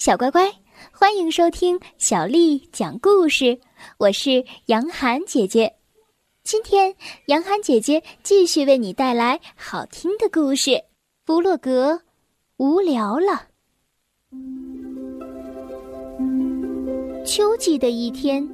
[0.00, 0.50] 小乖乖，
[0.90, 3.60] 欢迎收听小丽讲故事。
[3.98, 5.70] 我是杨涵姐姐，
[6.42, 6.94] 今天
[7.26, 10.82] 杨涵姐姐继续为你带来好听的故事。
[11.26, 12.00] 弗洛格
[12.56, 13.42] 无聊了。
[17.26, 18.48] 秋季的一天，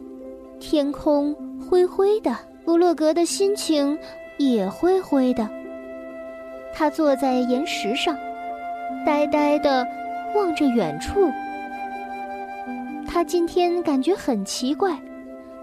[0.59, 3.97] 天空灰灰的，弗洛格的心情
[4.37, 5.49] 也灰灰的。
[6.75, 8.19] 他坐在岩石上，
[9.07, 9.87] 呆呆的。
[10.37, 11.33] 望着远处，
[13.09, 14.97] 他今天感觉很奇怪，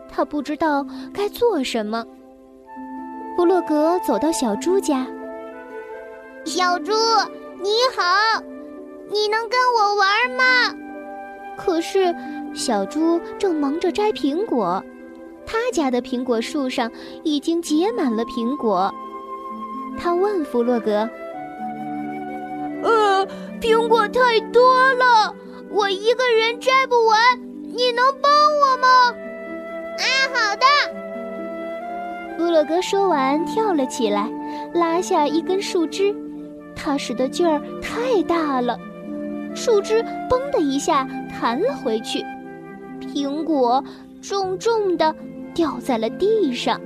[0.10, 2.06] 他不知道该做什么。
[3.38, 5.08] 布洛格走到小猪家，
[6.46, 6.92] 小猪
[7.62, 8.42] 你好，
[9.10, 10.76] 你能跟我玩吗？
[11.56, 12.14] 可是
[12.54, 14.84] 小猪正忙着摘苹果，
[15.46, 16.92] 他家的苹果树上
[17.24, 18.94] 已经结满了苹果。
[19.98, 21.08] 他问弗洛格。
[23.64, 24.62] 苹果太多
[24.96, 25.34] 了，
[25.72, 27.18] 我一个人摘不完，
[27.62, 28.88] 你能帮我吗？
[30.00, 30.66] 啊，好的。
[32.38, 34.30] 布洛格说完，跳了起来，
[34.74, 36.14] 拉下一根树枝，
[36.76, 38.78] 他使的劲儿太大了，
[39.56, 42.22] 树枝“嘣”的一下弹了回去，
[43.00, 43.82] 苹果
[44.22, 45.16] 重重的
[45.54, 46.82] 掉在了地上。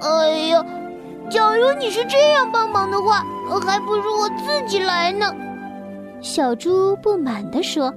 [0.00, 0.64] 哎呀！
[1.32, 3.24] 假如你是这样帮忙的话，
[3.64, 5.26] 还不如我自己来呢。”
[6.20, 7.92] 小猪不满地说。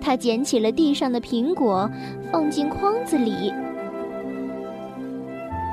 [0.00, 1.90] 他捡起了地上的苹果，
[2.30, 3.52] 放进筐子里。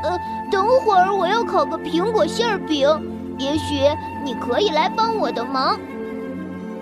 [0.04, 0.20] 呃，
[0.52, 2.90] 等会儿我要烤个苹果馅儿饼，
[3.38, 3.76] 也许
[4.26, 5.80] 你可以来帮我的忙。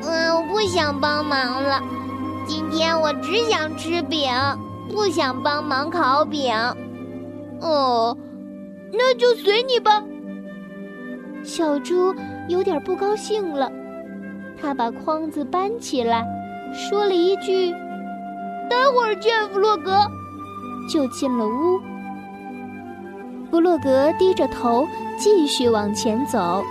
[0.03, 1.81] 嗯，我不想帮忙了，
[2.47, 4.31] 今天我只想吃饼，
[4.89, 6.53] 不想帮忙烤饼。
[7.59, 8.17] 哦。
[8.93, 10.03] 那就随你吧。
[11.43, 12.13] 小猪
[12.47, 13.71] 有点不高兴了，
[14.61, 16.25] 他把筐子搬起来，
[16.73, 17.71] 说了一句
[18.69, 19.91] ：“待会儿见，弗洛格。”
[20.89, 21.79] 就进了屋。
[23.49, 24.87] 弗洛格低着头
[25.17, 26.63] 继续往前走，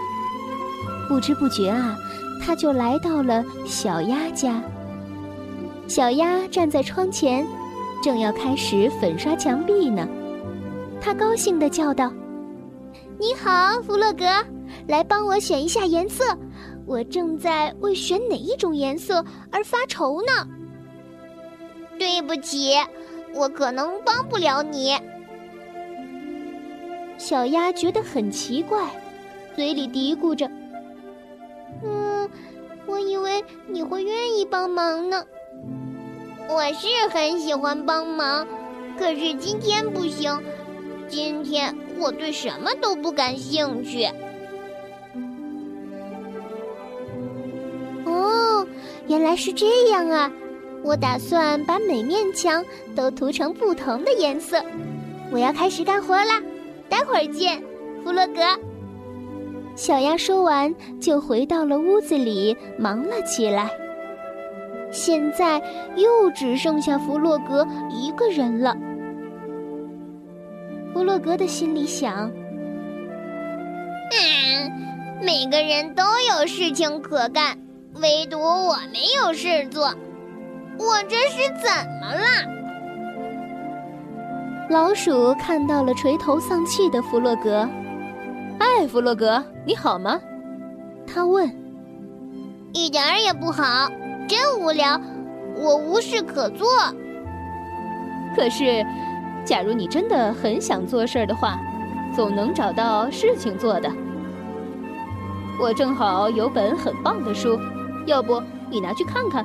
[1.08, 1.96] 不知不觉啊，
[2.42, 4.62] 他就来到了小鸭家。
[5.86, 7.46] 小鸭站在窗前，
[8.02, 10.06] 正要开始粉刷墙壁呢。
[11.00, 12.12] 他高兴地叫道
[13.18, 14.24] ：“你好，弗洛格，
[14.86, 16.24] 来帮我选一下颜色。
[16.86, 20.46] 我正在为选哪一种颜色而发愁呢。”
[21.98, 22.74] 对不起，
[23.34, 24.96] 我可能帮不了你。
[27.18, 28.90] 小鸭觉得很奇怪，
[29.54, 30.50] 嘴里嘀咕着
[31.84, 32.28] ：“嗯，
[32.86, 35.24] 我以为你会愿意帮忙呢。
[36.48, 38.46] 我是很喜欢帮忙，
[38.98, 40.38] 可是今天不行。”
[41.10, 44.06] 今天我对什么都不感兴趣。
[48.06, 48.66] 哦，
[49.08, 50.30] 原来是这样啊！
[50.82, 54.62] 我打算把每面墙都涂成不同的颜色。
[55.32, 56.40] 我要开始干活啦，
[56.88, 57.62] 待会儿见，
[58.02, 58.40] 弗洛格。
[59.76, 63.70] 小鸭说完，就回到了屋子里，忙了起来。
[64.90, 65.62] 现在
[65.96, 68.76] 又只剩下弗洛格一个人了。
[71.00, 72.30] 弗洛格的心里想
[74.12, 74.70] ：“嗯，
[75.22, 77.56] 每个人都有事情可干，
[78.02, 79.94] 唯独我没有事做，
[80.78, 81.70] 我这是怎
[82.02, 82.20] 么了？”
[84.68, 87.66] 老鼠看到了垂头丧气的弗洛格
[88.60, 90.20] ，“哎，弗洛格，你好吗？”
[91.08, 91.50] 他问。
[92.74, 93.88] “一点儿也不好，
[94.28, 95.00] 真无聊，
[95.56, 96.68] 我无事可做。”
[98.36, 98.84] 可是。
[99.50, 101.58] 假如你真的很想做事儿的话，
[102.14, 103.90] 总能找到事情做的。
[105.60, 107.58] 我正好有本很棒的书，
[108.06, 108.40] 要不
[108.70, 109.44] 你拿去看看？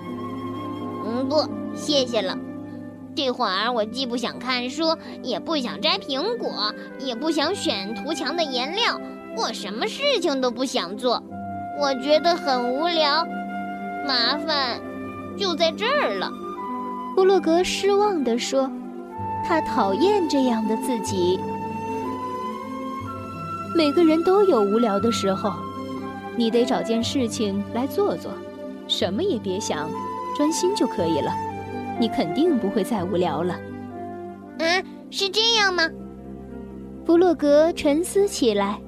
[1.03, 1.43] 嗯，不，
[1.73, 2.37] 谢谢了。
[3.15, 9.01] 这会儿我既不想看书，也不想摘苹果，也不想选涂墙的颜料，
[9.35, 11.23] 我什么事情都不想做。
[11.81, 13.25] 我觉得很无聊，
[14.07, 14.79] 麻烦
[15.35, 16.29] 就在这儿了。
[17.15, 18.69] 布洛格失望地说。
[19.47, 21.39] 他讨厌这样的自己。
[23.75, 25.53] 每个人都有无聊的时候，
[26.35, 28.31] 你得找件事情来做做，
[28.87, 29.89] 什么也别想，
[30.35, 31.31] 专心就可以了。
[31.99, 33.55] 你肯定不会再无聊了。
[34.59, 35.89] 嗯，是这样吗？
[37.05, 38.79] 弗洛格沉思起来，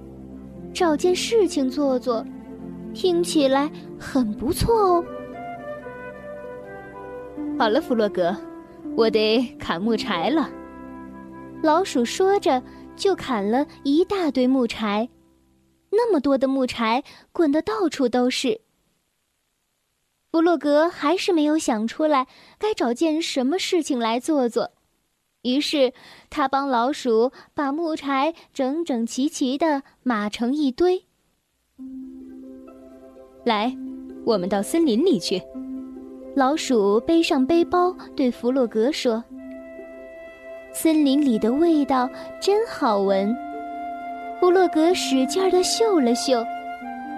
[0.74, 2.26] 找件事情做做，
[2.94, 3.70] 听起来
[4.00, 5.04] 很不错哦。
[7.60, 8.36] 好了，弗洛格。
[8.98, 10.50] 我得砍木柴了。
[11.62, 12.64] 老鼠说着，
[12.96, 15.08] 就砍了一大堆木柴，
[15.92, 18.62] 那么多的木柴滚得到处都是。
[20.32, 22.26] 弗洛格还是没有想出来
[22.58, 24.72] 该找件什么事情来做做，
[25.44, 25.94] 于是
[26.32, 31.06] 他帮老鼠把木柴整整齐齐的码成一堆。
[33.46, 33.78] 来，
[34.26, 35.40] 我们到森林里去。
[36.38, 39.24] 老鼠背上背包，对弗洛格说
[40.72, 42.08] ：“森林里的味道
[42.40, 43.36] 真好闻。”
[44.40, 46.46] 弗洛格使劲儿地嗅了嗅，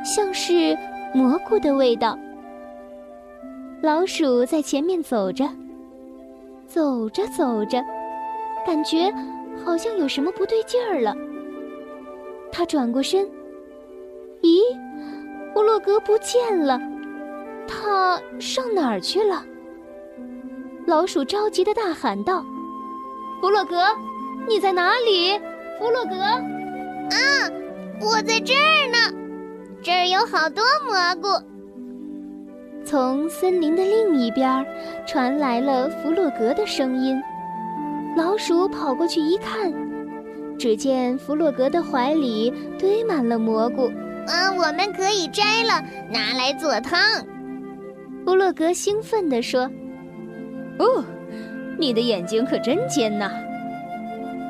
[0.06, 0.74] 像是
[1.14, 2.18] 蘑菇的味道。
[3.82, 5.44] 老鼠在前面走着，
[6.66, 7.84] 走着走着，
[8.66, 9.14] 感觉
[9.66, 11.14] 好像有什么不对劲儿了。
[12.54, 13.28] 他转过身，
[14.44, 14.62] 咦，
[15.54, 16.80] 弗洛格不见了，
[17.70, 19.46] 他上哪儿去了？
[20.88, 22.44] 老鼠着急的大喊道
[23.40, 23.86] ：“弗洛格，
[24.48, 25.38] 你在哪里？
[25.78, 26.16] 弗洛格！”
[27.14, 27.16] 啊，
[28.02, 28.98] 我在这儿呢，
[29.84, 31.46] 这儿有好多蘑菇。
[32.84, 34.66] 从森林的另一边
[35.06, 37.22] 传来了弗洛格的声音。
[38.18, 39.72] 老鼠跑过去一看，
[40.58, 43.92] 只见弗洛格的怀里堆满了蘑菇。
[44.28, 47.00] 嗯，我们可以摘了，拿来做汤。
[48.30, 49.62] 弗洛格兴奋地说
[50.78, 51.04] ：“哦，
[51.80, 53.32] 你的眼睛可真尖呐！”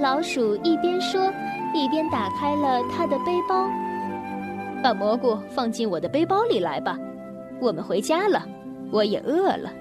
[0.01, 1.31] 老鼠一边说。
[1.71, 3.69] 一边打开了他的背包，
[4.83, 6.97] 把蘑菇放进我的背包里来吧，
[7.61, 8.43] 我们回家了，
[8.91, 9.71] 我也饿了。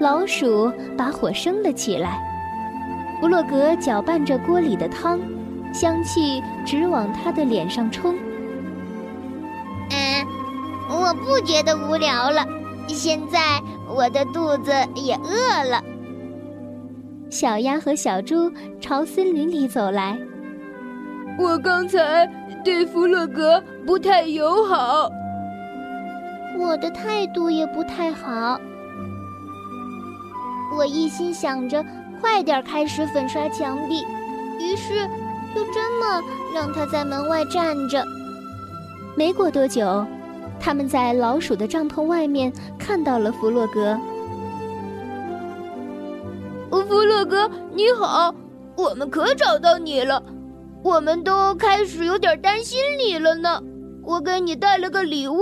[0.00, 2.18] 老鼠把火生了起来，
[3.20, 5.20] 弗洛格搅拌着锅里的汤，
[5.72, 8.12] 香气直往他的脸上冲。
[11.10, 12.46] 嗯，我不觉得无聊了，
[12.86, 15.82] 现在我的肚子也饿了。
[17.28, 20.16] 小鸭和小猪朝森林里走来。
[21.38, 22.26] 我刚才
[22.64, 25.10] 对弗洛格不太友好，
[26.58, 28.58] 我的态度也不太好。
[30.76, 31.84] 我一心想着
[32.20, 34.04] 快点开始粉刷墙壁，
[34.60, 35.06] 于是
[35.54, 36.22] 就这么
[36.54, 38.04] 让他在门外站着。
[39.16, 40.06] 没过多久，
[40.60, 43.98] 他们在老鼠的帐篷外面看到了弗洛格。
[46.70, 48.34] 弗洛格，你好，
[48.76, 50.20] 我们可找到你了，
[50.82, 53.62] 我们都开始有点担心你了呢。
[54.02, 55.38] 我给你带了个礼物，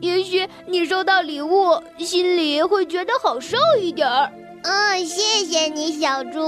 [0.00, 4.30] 也许你收到礼物，心里会觉得好受一点儿。
[4.62, 6.40] 嗯，谢谢你，小猪。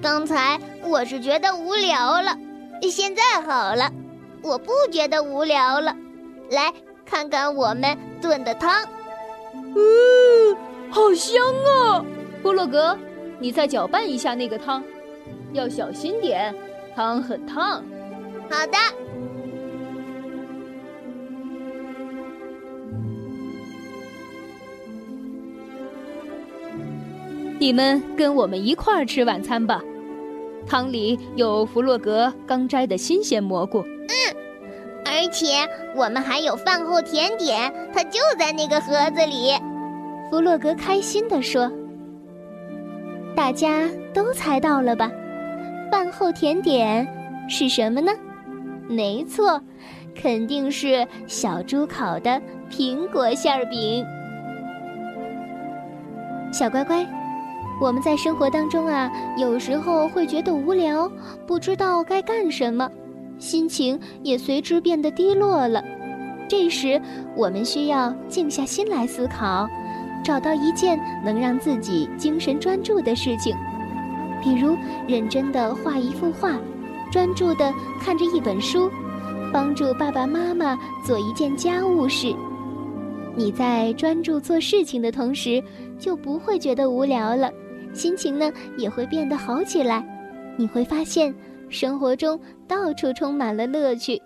[0.00, 2.38] 刚才我是觉得无聊了，
[2.82, 3.90] 现在好了，
[4.42, 5.96] 我不觉得无聊了。
[6.50, 6.72] 来
[7.06, 8.84] 看看我们炖的汤，
[9.76, 10.56] 嗯，
[10.90, 12.04] 好香啊！
[12.42, 12.98] 布洛格，
[13.38, 14.82] 你再搅拌一下那个汤，
[15.52, 16.54] 要小心点，
[16.94, 17.84] 汤很烫。
[18.50, 18.78] 好的。
[27.60, 29.80] 你们跟我们一块儿吃晚餐吧，
[30.66, 33.84] 汤里有弗洛格刚摘的新鲜蘑菇。
[35.30, 39.52] 且我们还有饭后甜点，它就在那个盒子里。
[40.30, 41.70] 弗洛格开心地说。
[43.34, 45.10] 大家都猜到了吧？
[45.90, 47.06] 饭后甜点
[47.48, 48.12] 是什么呢？
[48.88, 49.60] 没错，
[50.20, 52.40] 肯定是小猪烤的
[52.70, 54.04] 苹果馅饼。
[56.52, 57.06] 小乖乖，
[57.80, 61.10] 我们在生活当中啊，有时候会觉得无聊，
[61.46, 62.90] 不知道该干什么，
[63.40, 65.82] 心情也随之变得低落了。
[66.48, 67.00] 这时，
[67.36, 69.68] 我们需要静下心来思考。
[70.22, 73.56] 找到一件能让自己精神专注的事情，
[74.42, 74.76] 比如
[75.08, 76.60] 认真的画一幅画，
[77.10, 78.90] 专注的看着一本书，
[79.50, 82.34] 帮助爸爸妈妈做一件家务事。
[83.34, 85.62] 你在专注做事情的同时，
[85.98, 87.50] 就不会觉得无聊了，
[87.94, 90.04] 心情呢也会变得好起来。
[90.58, 91.34] 你会发现，
[91.70, 94.20] 生活中到处充满了乐趣。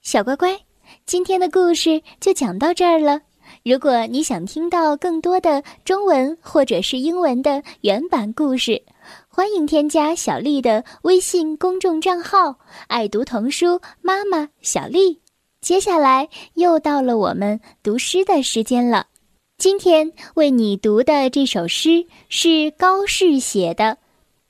[0.00, 0.58] 小乖乖，
[1.06, 3.20] 今天的故事就讲到这儿了。
[3.64, 8.82] 如果你想听到更多的中文或者是英文的原版故事，
[9.28, 12.56] 欢迎添加小丽的微信公众账号
[12.88, 15.20] “爱读童书妈妈小丽”。
[15.60, 19.06] 接下来又到了我们读诗的时间了。
[19.58, 23.84] 今天为你读的这首诗是高适写的《